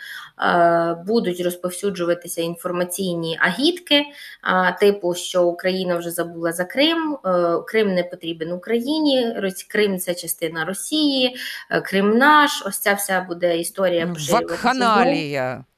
е, 0.41 1.03
будуть 1.07 1.41
розповсюджуватися 1.41 2.41
інформаційні 2.41 3.37
агітки, 3.41 3.95
е, 3.95 4.77
типу, 4.79 5.15
що 5.15 5.43
Україна 5.43 5.97
вже 5.97 6.11
забула 6.11 6.51
за 6.51 6.65
Крим, 6.65 7.17
е, 7.25 7.57
Крим 7.67 7.93
не 7.93 8.03
потрібен 8.03 8.51
Україні, 8.51 9.35
Крим 9.67 9.99
це 9.99 10.15
частина 10.15 10.65
Росії, 10.65 11.35
Крим 11.83 12.17
наш. 12.17 12.63
Ось 12.65 12.79
ця 12.79 12.93
вся 12.93 13.21
буде 13.21 13.57
історія 13.57 14.07
поширюватися. 14.07 14.61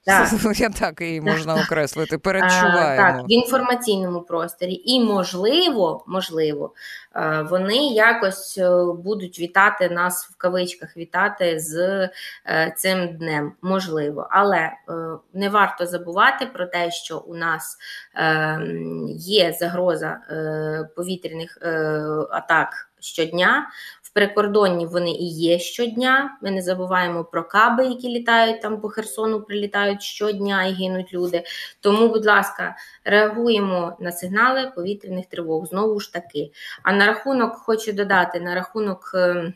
Так. 0.05 0.29
Я 0.59 0.69
так 0.69 1.01
її 1.01 1.21
можна 1.21 1.55
окреслити. 1.55 2.17
Передчуваємо. 2.17 3.17
Так, 3.17 3.25
в 3.25 3.31
інформаційному 3.31 4.21
просторі. 4.21 4.81
І, 4.85 4.99
можливо, 4.99 6.03
можливо, 6.07 6.73
вони 7.49 7.87
якось 7.87 8.57
е, 8.57 8.69
будуть 9.03 9.39
вітати 9.39 9.89
нас 9.89 10.25
в 10.25 10.37
кавичках, 10.37 10.97
вітати 10.97 11.59
з 11.59 11.79
е, 12.45 12.73
цим 12.77 13.17
днем. 13.17 13.53
Можливо, 13.61 14.27
але 14.31 14.57
е, 14.57 14.73
не 15.33 15.49
варто 15.49 15.85
забувати 15.85 16.45
про 16.45 16.65
те, 16.65 16.91
що 16.91 17.17
у 17.17 17.35
нас 17.35 17.77
є 19.15 19.53
загроза 19.59 20.17
повітряних 20.95 21.57
атак 22.31 22.91
щодня 22.99 23.67
прикордонні 24.13 24.85
вони 24.85 25.11
і 25.11 25.27
є 25.27 25.59
щодня. 25.59 26.37
Ми 26.41 26.51
не 26.51 26.61
забуваємо 26.61 27.23
про 27.23 27.43
каби, 27.43 27.85
які 27.85 28.09
літають 28.09 28.61
там 28.61 28.81
по 28.81 28.89
Херсону, 28.89 29.41
прилітають 29.41 30.01
щодня 30.01 30.65
і 30.65 30.73
гинуть 30.73 31.13
люди. 31.13 31.43
Тому, 31.79 32.07
будь 32.07 32.25
ласка, 32.25 32.75
реагуємо 33.05 33.97
на 33.99 34.11
сигнали 34.11 34.71
повітряних 34.75 35.25
тривог. 35.25 35.65
Знову 35.65 35.99
ж 35.99 36.13
таки. 36.13 36.51
А 36.83 36.93
на 36.93 37.07
рахунок 37.07 37.55
хочу 37.55 37.93
додати 37.93 38.39
на 38.39 38.55
рахунок. 38.55 39.11
Ем, 39.13 39.53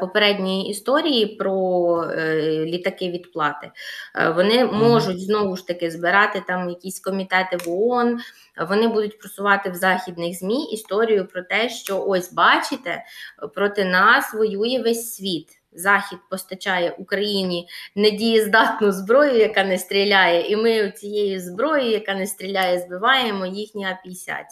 попередньої 0.00 0.68
історії 0.68 1.26
про 1.26 2.02
е, 2.02 2.64
літаки 2.64 3.10
відплати. 3.10 3.70
Е, 4.14 4.30
вони 4.30 4.64
можуть 4.64 5.20
знову 5.20 5.56
ж 5.56 5.66
таки 5.66 5.90
збирати 5.90 6.42
там 6.46 6.68
якісь 6.68 7.00
комітети 7.00 7.56
в 7.56 7.70
ООН, 7.70 8.20
вони 8.68 8.88
будуть 8.88 9.18
просувати 9.18 9.70
в 9.70 9.74
західних 9.74 10.38
ЗМІ 10.38 10.64
історію 10.64 11.26
про 11.26 11.42
те, 11.42 11.68
що 11.68 12.04
ось 12.04 12.32
бачите, 12.32 13.04
проти 13.54 13.84
нас 13.84 14.34
воює 14.34 14.82
весь 14.84 15.14
світ. 15.14 15.61
Захід 15.74 16.18
постачає 16.30 16.90
Україні 16.90 17.68
недієздатну 17.96 18.92
зброю, 18.92 19.36
яка 19.36 19.64
не 19.64 19.78
стріляє, 19.78 20.50
і 20.50 20.56
ми 20.56 20.90
цією 20.90 21.40
зброєю, 21.40 21.90
яка 21.90 22.14
не 22.14 22.26
стріляє, 22.26 22.78
збиваємо 22.78 23.46
їхні 23.46 23.84
А-50. 23.84 24.44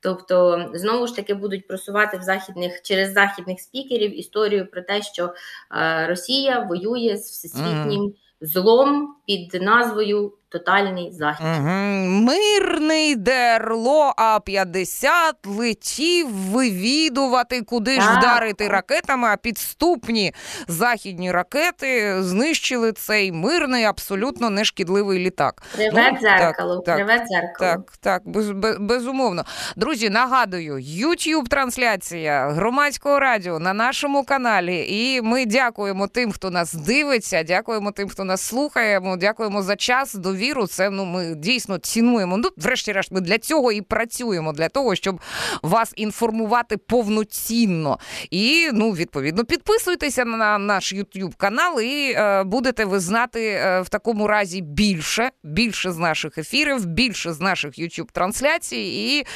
Тобто, 0.00 0.68
знову 0.74 1.06
ж 1.06 1.16
таки, 1.16 1.34
будуть 1.34 1.66
просувати 1.66 2.18
в 2.18 2.22
західних 2.22 2.82
через 2.82 3.12
західних 3.12 3.60
спікерів 3.60 4.18
історію 4.18 4.70
про 4.70 4.82
те, 4.82 5.02
що 5.02 5.34
е, 5.76 6.06
Росія 6.06 6.58
воює 6.58 7.16
з 7.16 7.30
всесвітнім 7.30 8.14
злом 8.40 9.14
під 9.26 9.62
назвою 9.62 10.32
тотальний 10.54 11.12
захід. 11.12 11.46
Угу. 11.46 11.68
Мирний 12.08 13.16
дерло 13.16 14.14
А-50 14.16 15.32
летів 15.44 16.28
вивідувати, 16.30 17.62
куди 17.62 18.00
ж 18.00 18.18
вдарити 18.18 18.68
ракетами, 18.68 19.28
а 19.28 19.36
підступні 19.36 20.34
західні 20.68 21.32
ракети 21.32 22.22
знищили 22.22 22.92
цей 22.92 23.32
мирний, 23.32 23.84
абсолютно 23.84 24.50
нешкідливий 24.50 25.18
літак. 25.18 25.62
Привет 25.74 26.12
ну, 26.12 26.18
дзеркало, 26.20 26.78
так, 26.78 26.98
дзеркало. 26.98 27.52
Так, 27.58 27.80
так, 28.00 28.22
без, 28.24 28.50
без, 28.50 28.76
безумовно. 28.78 29.44
Друзі, 29.76 30.10
нагадую, 30.10 30.74
youtube 30.74 31.48
трансляція 31.48 32.48
громадського 32.50 33.20
радіо 33.20 33.58
на 33.58 33.72
нашому 33.72 34.24
каналі. 34.24 34.86
І 34.88 35.22
ми 35.22 35.46
дякуємо 35.46 36.06
тим, 36.08 36.32
хто 36.32 36.50
нас 36.50 36.74
дивиться, 36.74 37.42
дякуємо 37.42 37.90
тим, 37.90 38.08
хто 38.08 38.24
нас 38.24 38.42
слухає. 38.42 39.00
Дякуємо 39.18 39.62
за 39.62 39.76
час. 39.76 40.14
Довіру 40.14 40.43
віру, 40.44 40.66
це 40.66 40.90
ну 40.90 41.04
ми 41.04 41.34
дійсно 41.34 41.78
цінуємо. 41.78 42.36
Ну, 42.36 42.48
врешті-решт, 42.56 43.12
ми 43.12 43.20
для 43.20 43.38
цього 43.38 43.72
і 43.72 43.80
працюємо, 43.80 44.52
для 44.52 44.68
того, 44.68 44.94
щоб 44.94 45.20
вас 45.62 45.92
інформувати 45.96 46.76
повноцінно. 46.76 47.98
І 48.30 48.68
ну, 48.72 48.90
відповідно, 48.90 49.44
підписуйтеся 49.44 50.24
на 50.24 50.58
наш 50.58 50.94
YouTube 50.94 51.36
канал, 51.36 51.80
і 51.80 52.12
е, 52.12 52.44
будете 52.44 52.84
ви 52.84 53.00
знати 53.00 53.46
е, 53.46 53.80
в 53.80 53.88
такому 53.88 54.26
разі 54.26 54.60
більше, 54.60 55.30
більше 55.42 55.92
з 55.92 55.98
наших 55.98 56.38
ефірів, 56.38 56.86
більше 56.86 57.32
з 57.32 57.40
наших 57.40 57.78
YouTube 57.78 58.12
трансляцій, 58.12 58.76
і 58.76 59.18
е, 59.20 59.26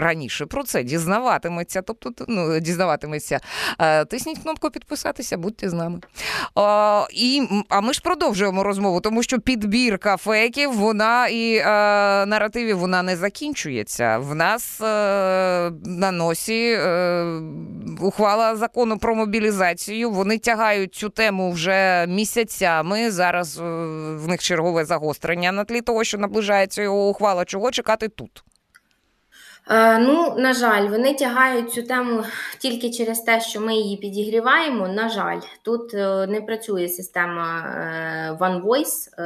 раніше 0.00 0.46
про 0.46 0.62
це 0.64 0.82
дізнаватиметься. 0.82 1.82
Тобто, 1.82 2.10
ну, 2.28 2.60
дізнаватиметься. 2.60 3.40
Е, 3.78 4.04
тисніть 4.04 4.38
кнопку 4.38 4.70
підписатися, 4.70 5.38
будьте 5.38 5.70
з 5.70 5.72
нами. 5.72 6.00
Е, 6.58 7.06
і, 7.12 7.48
А 7.68 7.80
ми 7.80 7.92
ж 7.92 8.00
продовжуємо 8.00 8.62
розмову, 8.62 9.00
тому 9.00 9.22
що 9.22 9.40
під 9.40 9.55
підбірка 9.60 10.16
фейків, 10.16 10.72
вона 10.72 11.28
і 11.28 11.56
е, 11.56 11.64
наративів 12.26 12.78
вона 12.78 13.02
не 13.02 13.16
закінчується. 13.16 14.18
В 14.18 14.34
нас 14.34 14.80
е, 14.80 14.84
на 15.84 16.10
носі 16.10 16.78
е, 16.78 17.24
ухвала 18.00 18.56
закону 18.56 18.98
про 18.98 19.14
мобілізацію. 19.14 20.10
Вони 20.10 20.38
тягають 20.38 20.94
цю 20.94 21.08
тему 21.08 21.50
вже 21.50 22.06
місяцями. 22.08 23.10
Зараз 23.10 23.58
е, 23.58 23.62
в 24.16 24.28
них 24.28 24.42
чергове 24.42 24.84
загострення 24.84 25.52
на 25.52 25.64
тлі 25.64 25.80
того, 25.80 26.04
що 26.04 26.18
наближається 26.18 26.82
його 26.82 27.08
ухвала. 27.08 27.44
Чого 27.44 27.70
чекати 27.70 28.08
тут? 28.08 28.44
Е, 29.70 29.98
ну, 29.98 30.34
на 30.38 30.52
жаль, 30.52 30.88
вони 30.88 31.14
тягають 31.14 31.72
цю 31.72 31.82
тему 31.82 32.24
тільки 32.58 32.90
через 32.90 33.20
те, 33.20 33.40
що 33.40 33.60
ми 33.60 33.74
її 33.74 33.96
підігріваємо. 33.96 34.88
На 34.88 35.08
жаль, 35.08 35.40
тут 35.62 35.94
е, 35.94 36.26
не 36.26 36.40
працює 36.40 36.88
система 36.88 37.60
е, 37.60 38.36
One 38.40 38.62
Voice, 38.62 39.22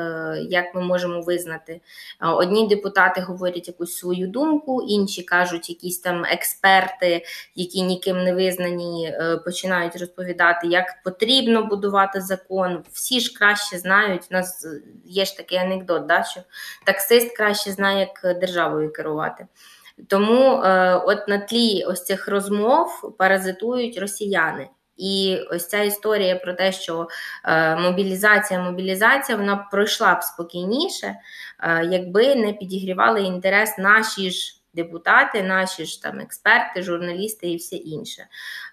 як 0.49 0.75
ми 0.75 0.81
можемо 0.81 1.21
визнати. 1.21 1.81
Одні 2.21 2.69
депутати 2.69 3.21
говорять 3.21 3.69
якусь 3.69 3.97
свою 3.97 4.29
думку, 4.29 4.83
інші 4.83 5.23
кажуть, 5.23 5.71
якісь 5.71 5.99
там 5.99 6.25
експерти, 6.25 7.25
які 7.55 7.83
ніким 7.83 8.25
не 8.25 8.35
визнані, 8.35 9.15
починають 9.45 9.97
розповідати, 9.97 10.67
як 10.67 11.03
потрібно 11.05 11.65
будувати 11.65 12.21
закон. 12.21 12.85
Всі 12.93 13.21
ж 13.21 13.39
краще 13.39 13.79
знають. 13.79 14.23
У 14.31 14.35
нас 14.35 14.67
є 15.05 15.25
ж 15.25 15.37
такий 15.37 15.59
анекдот, 15.59 16.07
да, 16.07 16.25
що 16.25 16.41
таксист 16.85 17.37
краще 17.37 17.71
знає, 17.71 17.99
як 17.99 18.39
державою 18.39 18.93
керувати. 18.93 19.47
Тому 20.09 20.63
е, 20.63 20.95
от 20.95 21.29
на 21.29 21.39
тлі 21.39 21.85
ось 21.85 22.05
цих 22.05 22.29
розмов 22.29 23.15
паразитують 23.19 23.99
росіяни. 23.99 24.69
І 24.97 25.39
ось 25.51 25.69
ця 25.69 25.83
історія 25.83 26.37
про 26.37 26.53
те, 26.53 26.73
що 26.73 27.09
е, 27.45 27.77
мобілізація, 27.77 28.61
мобілізація 28.61 29.39
вона 29.39 29.57
пройшла 29.57 30.15
б 30.15 30.23
спокійніше, 30.23 31.15
е, 31.61 31.85
якби 31.91 32.35
не 32.35 32.53
підігрівали 32.53 33.23
інтерес 33.23 33.79
наші 33.79 34.31
ж 34.31 34.60
депутати, 34.75 35.43
наші 35.43 35.85
ж 35.85 36.03
там 36.03 36.21
експерти, 36.21 36.83
журналісти 36.83 37.51
і 37.51 37.57
все 37.57 37.77
інше. 37.77 38.27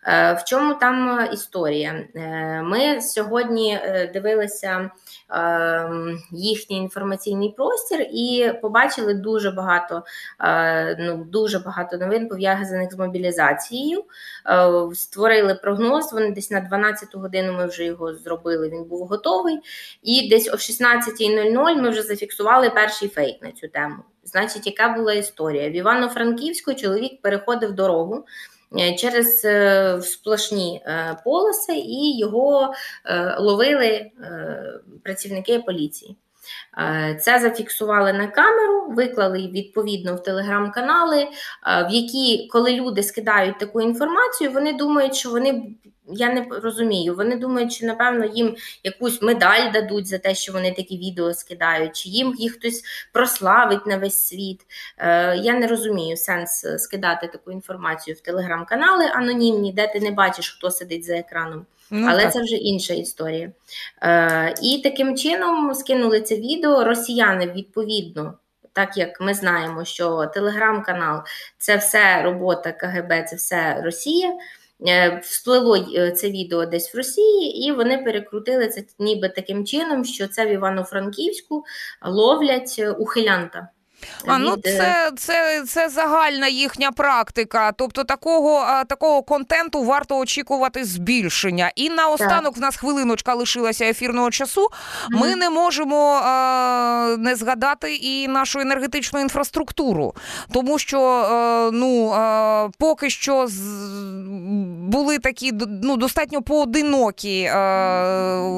Е, 0.04 0.34
в 0.34 0.44
чому 0.44 0.74
там 0.74 1.28
історія? 1.34 2.06
Е, 2.16 2.62
ми 2.62 3.02
сьогодні 3.02 3.80
е, 3.84 4.12
дивилися 4.14 4.92
їхній 6.32 6.78
інформаційний 6.78 7.54
простір 7.58 8.08
і 8.12 8.52
побачили 8.62 9.14
дуже 9.14 9.52
багато 9.52 10.04
ну, 11.00 11.26
дуже 11.32 11.60
багато 11.60 11.98
новин 11.98 12.28
пов'язаних 12.28 12.92
з 12.94 12.98
мобілізацією. 12.98 14.04
Створили 14.94 15.56
прогноз. 15.56 16.14
Вони 16.14 16.32
десь 16.32 16.52
на 16.52 16.60
12 16.60 17.16
годину 17.16 17.54
ми 17.54 17.66
вже 17.66 17.84
його 17.84 18.16
зробили. 18.16 18.70
Він 18.70 18.84
був 18.84 19.08
готовий. 19.08 19.60
І 20.04 20.30
десь 20.30 20.50
о 20.54 20.56
16.00 20.56 21.82
ми 21.82 21.90
вже 21.90 22.04
зафіксували 22.04 22.70
перший 22.70 23.10
фейк 23.10 23.42
на 23.42 23.52
цю 23.52 23.68
тему. 23.68 24.04
Значить, 24.28 24.68
яка 24.68 24.90
була 24.90 25.14
історія? 25.14 25.70
В 25.70 25.74
Івано-Франківську 25.74 26.74
чоловік 26.74 27.22
переходив 27.22 27.72
дорогу. 27.72 28.26
Е, 28.80 28.96
через 28.96 29.46
е, 29.46 30.02
сплошні 30.02 30.82
е, 30.86 31.18
полоси 31.24 31.74
і 31.76 32.18
його 32.18 32.74
ловили 33.40 34.12
працівники 35.04 35.60
поліції. 35.60 36.16
Це 37.20 37.40
зафіксували 37.40 38.14
на 38.14 38.28
камеру, 38.28 38.90
виклали 38.90 39.38
відповідно 39.48 40.16
в 40.16 40.24
телеграм-канали, 40.24 41.28
в 41.90 41.90
які, 41.92 42.48
коли 42.52 42.72
люди 42.72 43.04
скидають 43.04 43.60
таку 43.60 43.82
інформацію, 43.82 44.52
вони 44.52 44.74
думають, 44.74 45.16
що 45.16 45.30
вони 45.30 45.76
я 46.10 46.34
не 46.34 46.46
розумію. 46.50 47.16
Вони 47.16 47.36
думають, 47.36 47.74
що 47.74 47.86
напевно 47.86 48.26
їм 48.26 48.56
якусь 48.84 49.22
медаль 49.22 49.72
дадуть 49.74 50.08
за 50.08 50.18
те, 50.18 50.36
що 50.36 50.54
вони 50.54 50.72
такі 50.72 50.98
відео 50.98 51.34
скидають, 51.34 51.96
чи 51.96 52.10
їм 52.10 52.36
їх 52.38 52.54
хтось 52.54 52.84
прославить 53.14 53.86
на 53.86 53.98
весь 53.98 54.28
світ. 54.28 54.62
Е, 54.98 55.38
Я 55.38 55.54
не 55.54 55.68
розумію 55.68 56.18
сенс 56.18 56.66
скидати 56.78 57.28
таку 57.28 57.52
інформацію 57.52 58.16
в 58.16 58.20
телеграм-канали 58.20 59.06
анонімні, 59.06 59.74
де 59.74 59.88
ти 59.88 60.00
не 60.00 60.12
бачиш, 60.12 60.56
хто 60.58 60.72
сидить 60.72 61.06
за 61.06 61.16
екраном. 61.16 61.66
Ну, 61.90 62.08
Але 62.10 62.24
так. 62.24 62.34
це 62.34 62.42
вже 62.42 62.56
інша 62.56 62.94
історія. 62.94 63.52
Е, 64.02 64.56
І 64.64 64.82
таким 64.84 65.18
чином 65.18 65.74
скинули 65.74 66.22
це 66.22 66.36
відео. 66.36 66.84
Росіяни 66.84 67.52
відповідно. 67.56 68.34
Так 68.74 68.98
як 68.98 69.22
ми 69.22 69.34
знаємо, 69.34 69.86
що 69.86 70.26
телеграм-канал 70.26 71.22
це 71.58 71.78
все 71.78 72.22
робота 72.22 72.72
КГБ, 72.72 73.24
це 73.30 73.36
все 73.36 73.82
Росія. 73.84 74.34
Е, 74.88 75.20
всплило 75.24 75.76
е, 75.76 76.12
це 76.12 76.30
відео 76.30 76.66
десь 76.66 76.94
в 76.94 76.98
Росії, 76.98 77.68
і 77.68 77.72
вони 77.72 77.98
перекрутили 77.98 78.68
це 78.68 78.84
ніби 79.00 79.30
таким 79.30 79.66
чином, 79.66 80.06
що 80.06 80.28
це 80.28 80.46
в 80.46 80.50
Івано-Франківську 80.50 81.64
ловлять 82.06 82.76
е, 82.80 82.92
ухилянта. 82.92 83.70
А 84.26 84.38
ну 84.38 84.56
це 84.64 85.12
це, 85.18 85.64
це 85.68 85.90
загальна 85.90 86.48
їхня 86.48 86.92
практика. 86.92 87.72
Тобто 87.72 88.04
такого 88.04 88.66
такого 88.90 89.24
контенту 89.24 89.84
варто 89.84 90.18
очікувати 90.18 90.86
збільшення. 90.86 91.72
І 91.76 91.90
наостанок 91.90 92.58
в 92.58 92.60
нас 92.60 92.76
хвилиночка 92.76 93.34
лишилася 93.34 93.86
ефірного 93.86 94.32
часу. 94.32 94.68
Ми 95.10 95.36
не 95.36 95.50
можемо 95.50 96.22
а, 96.24 97.16
не 97.20 97.36
згадати 97.36 97.96
і 97.96 98.28
нашу 98.28 98.60
енергетичну 98.60 99.20
інфраструктуру, 99.20 100.16
тому 100.52 100.80
що 100.80 101.02
а, 101.02 101.70
ну 101.74 102.12
а, 102.12 102.70
поки 102.80 103.10
що 103.10 103.48
з, 103.48 103.60
були 104.88 105.20
такі 105.20 105.52
ну, 105.84 105.98
достатньо 105.98 106.42
поодинокі 106.42 107.52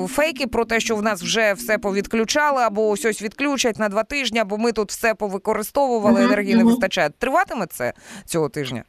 фейки 0.10 0.48
про 0.48 0.66
те, 0.66 0.80
що 0.80 0.96
в 0.96 1.04
нас 1.04 1.22
вже 1.22 1.54
все 1.54 1.78
повідключали, 1.78 2.64
або 2.64 2.90
ось 2.90 3.06
ось 3.06 3.22
відключать 3.22 3.80
на 3.80 3.90
два 3.90 4.04
тижні, 4.04 4.40
або 4.40 4.58
ми 4.58 4.72
тут 4.72 4.92
все 4.92 5.14
повикористовували, 5.30 6.24
енергії 6.24 6.56
не 6.56 6.64
вистачає. 6.64 7.10
Триватиме 7.18 7.66
це 7.66 7.94
цього 8.26 8.50
тижня? 8.50 8.84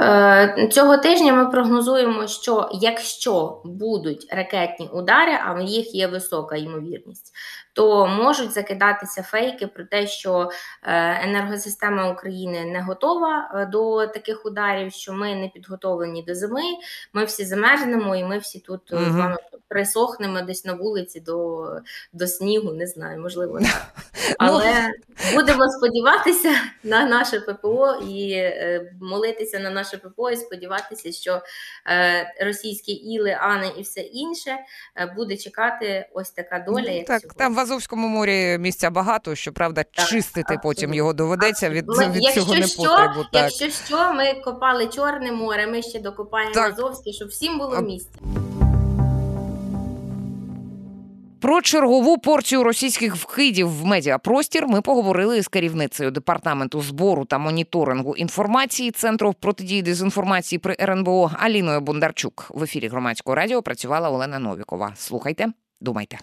Е, 0.00 0.68
цього 0.72 0.96
тижня 0.96 1.32
ми 1.32 1.46
прогнозуємо, 1.46 2.26
що 2.26 2.68
якщо 2.72 3.62
будуть 3.64 4.26
ракетні 4.30 4.88
удари, 4.92 5.32
а 5.46 5.54
в 5.54 5.60
їх 5.60 5.94
є 5.94 6.06
висока 6.06 6.56
ймовірність, 6.56 7.32
то 7.72 8.06
можуть 8.06 8.52
закидатися 8.52 9.22
фейки 9.22 9.66
про 9.66 9.84
те, 9.84 10.06
що 10.06 10.50
е, 10.82 11.28
енергосистема 11.28 12.10
України 12.10 12.64
не 12.64 12.82
готова 12.82 13.50
е, 13.54 13.66
до 13.66 14.06
таких 14.06 14.46
ударів, 14.46 14.92
що 14.92 15.12
ми 15.12 15.34
не 15.34 15.48
підготовлені 15.48 16.22
до 16.22 16.34
зими. 16.34 16.62
Ми 17.12 17.24
всі 17.24 17.44
замерзнемо, 17.44 18.16
і 18.16 18.24
ми 18.24 18.38
всі 18.38 18.58
тут 18.58 18.92
угу. 18.92 19.04
з 19.04 19.16
вами 19.16 19.36
присохнемо 19.68 20.40
десь 20.42 20.64
на 20.64 20.72
вулиці 20.72 21.20
до 21.20 21.66
до 22.12 22.26
снігу. 22.26 22.72
Не 22.72 22.86
знаю, 22.86 23.20
можливо, 23.20 23.58
так. 23.58 23.86
Ну, 24.30 24.46
але 24.46 24.92
будемо 25.34 25.68
сподіватися 25.68 26.54
на 26.84 27.04
наше 27.04 27.40
ППО 27.40 28.02
і 28.08 28.42
молитися 29.00 29.58
на 29.58 29.70
наше 29.70 29.98
ППО, 29.98 30.30
і 30.30 30.36
сподіватися, 30.36 31.12
що 31.12 31.42
російські 32.40 32.92
іли, 32.92 33.36
ани 33.40 33.72
і 33.78 33.82
все 33.82 34.00
інше 34.00 34.56
буде 35.16 35.36
чекати 35.36 36.08
ось 36.14 36.30
така 36.30 36.58
доля. 36.58 36.84
Ну, 36.86 36.96
як 36.96 37.06
так, 37.06 37.20
сьогодні. 37.20 37.38
там 37.38 37.54
в 37.60 37.62
Азовському 37.62 38.08
морі 38.08 38.58
місця 38.58 38.90
багато, 38.90 39.34
щоправда, 39.34 39.82
так, 39.82 40.06
чистити 40.06 40.40
абсолютно. 40.40 40.62
потім 40.62 40.94
його 40.94 41.12
доведеться 41.12 41.70
від 41.70 41.88
ми, 41.88 42.10
від 42.10 42.22
цього 42.34 42.54
не 42.54 42.66
що, 42.66 42.82
потребу. 42.82 43.24
Так. 43.32 43.42
Якщо 43.42 43.70
що, 43.86 44.12
ми 44.12 44.34
копали 44.44 44.86
Чорне 44.86 45.32
море, 45.32 45.66
ми 45.66 45.82
ще 45.82 46.00
докопаємо 46.00 46.54
так. 46.54 46.72
Азовське, 46.72 47.12
щоб 47.12 47.28
всім 47.28 47.58
було 47.58 47.76
в 47.76 47.82
місці. 47.82 48.10
Про 51.40 51.62
чергову 51.62 52.18
порцію 52.18 52.62
російських 52.62 53.16
вкидів 53.16 53.80
в 53.80 53.84
медіапростір 53.84 54.66
ми 54.66 54.80
поговорили 54.80 55.42
з 55.42 55.48
керівницею 55.48 56.10
департаменту 56.10 56.82
збору 56.82 57.24
та 57.24 57.38
моніторингу 57.38 58.16
інформації 58.16 58.90
Центру 58.90 59.34
протидії 59.40 59.82
дезінформації 59.82 60.58
при 60.58 60.76
РНБО 60.80 61.30
Аліною 61.38 61.80
Бондарчук. 61.80 62.46
В 62.54 62.62
ефірі 62.62 62.88
громадського 62.88 63.34
радіо 63.34 63.62
працювала 63.62 64.10
Олена 64.10 64.38
Новікова. 64.38 64.92
Слухайте, 64.96 65.46
думайте. 65.80 66.18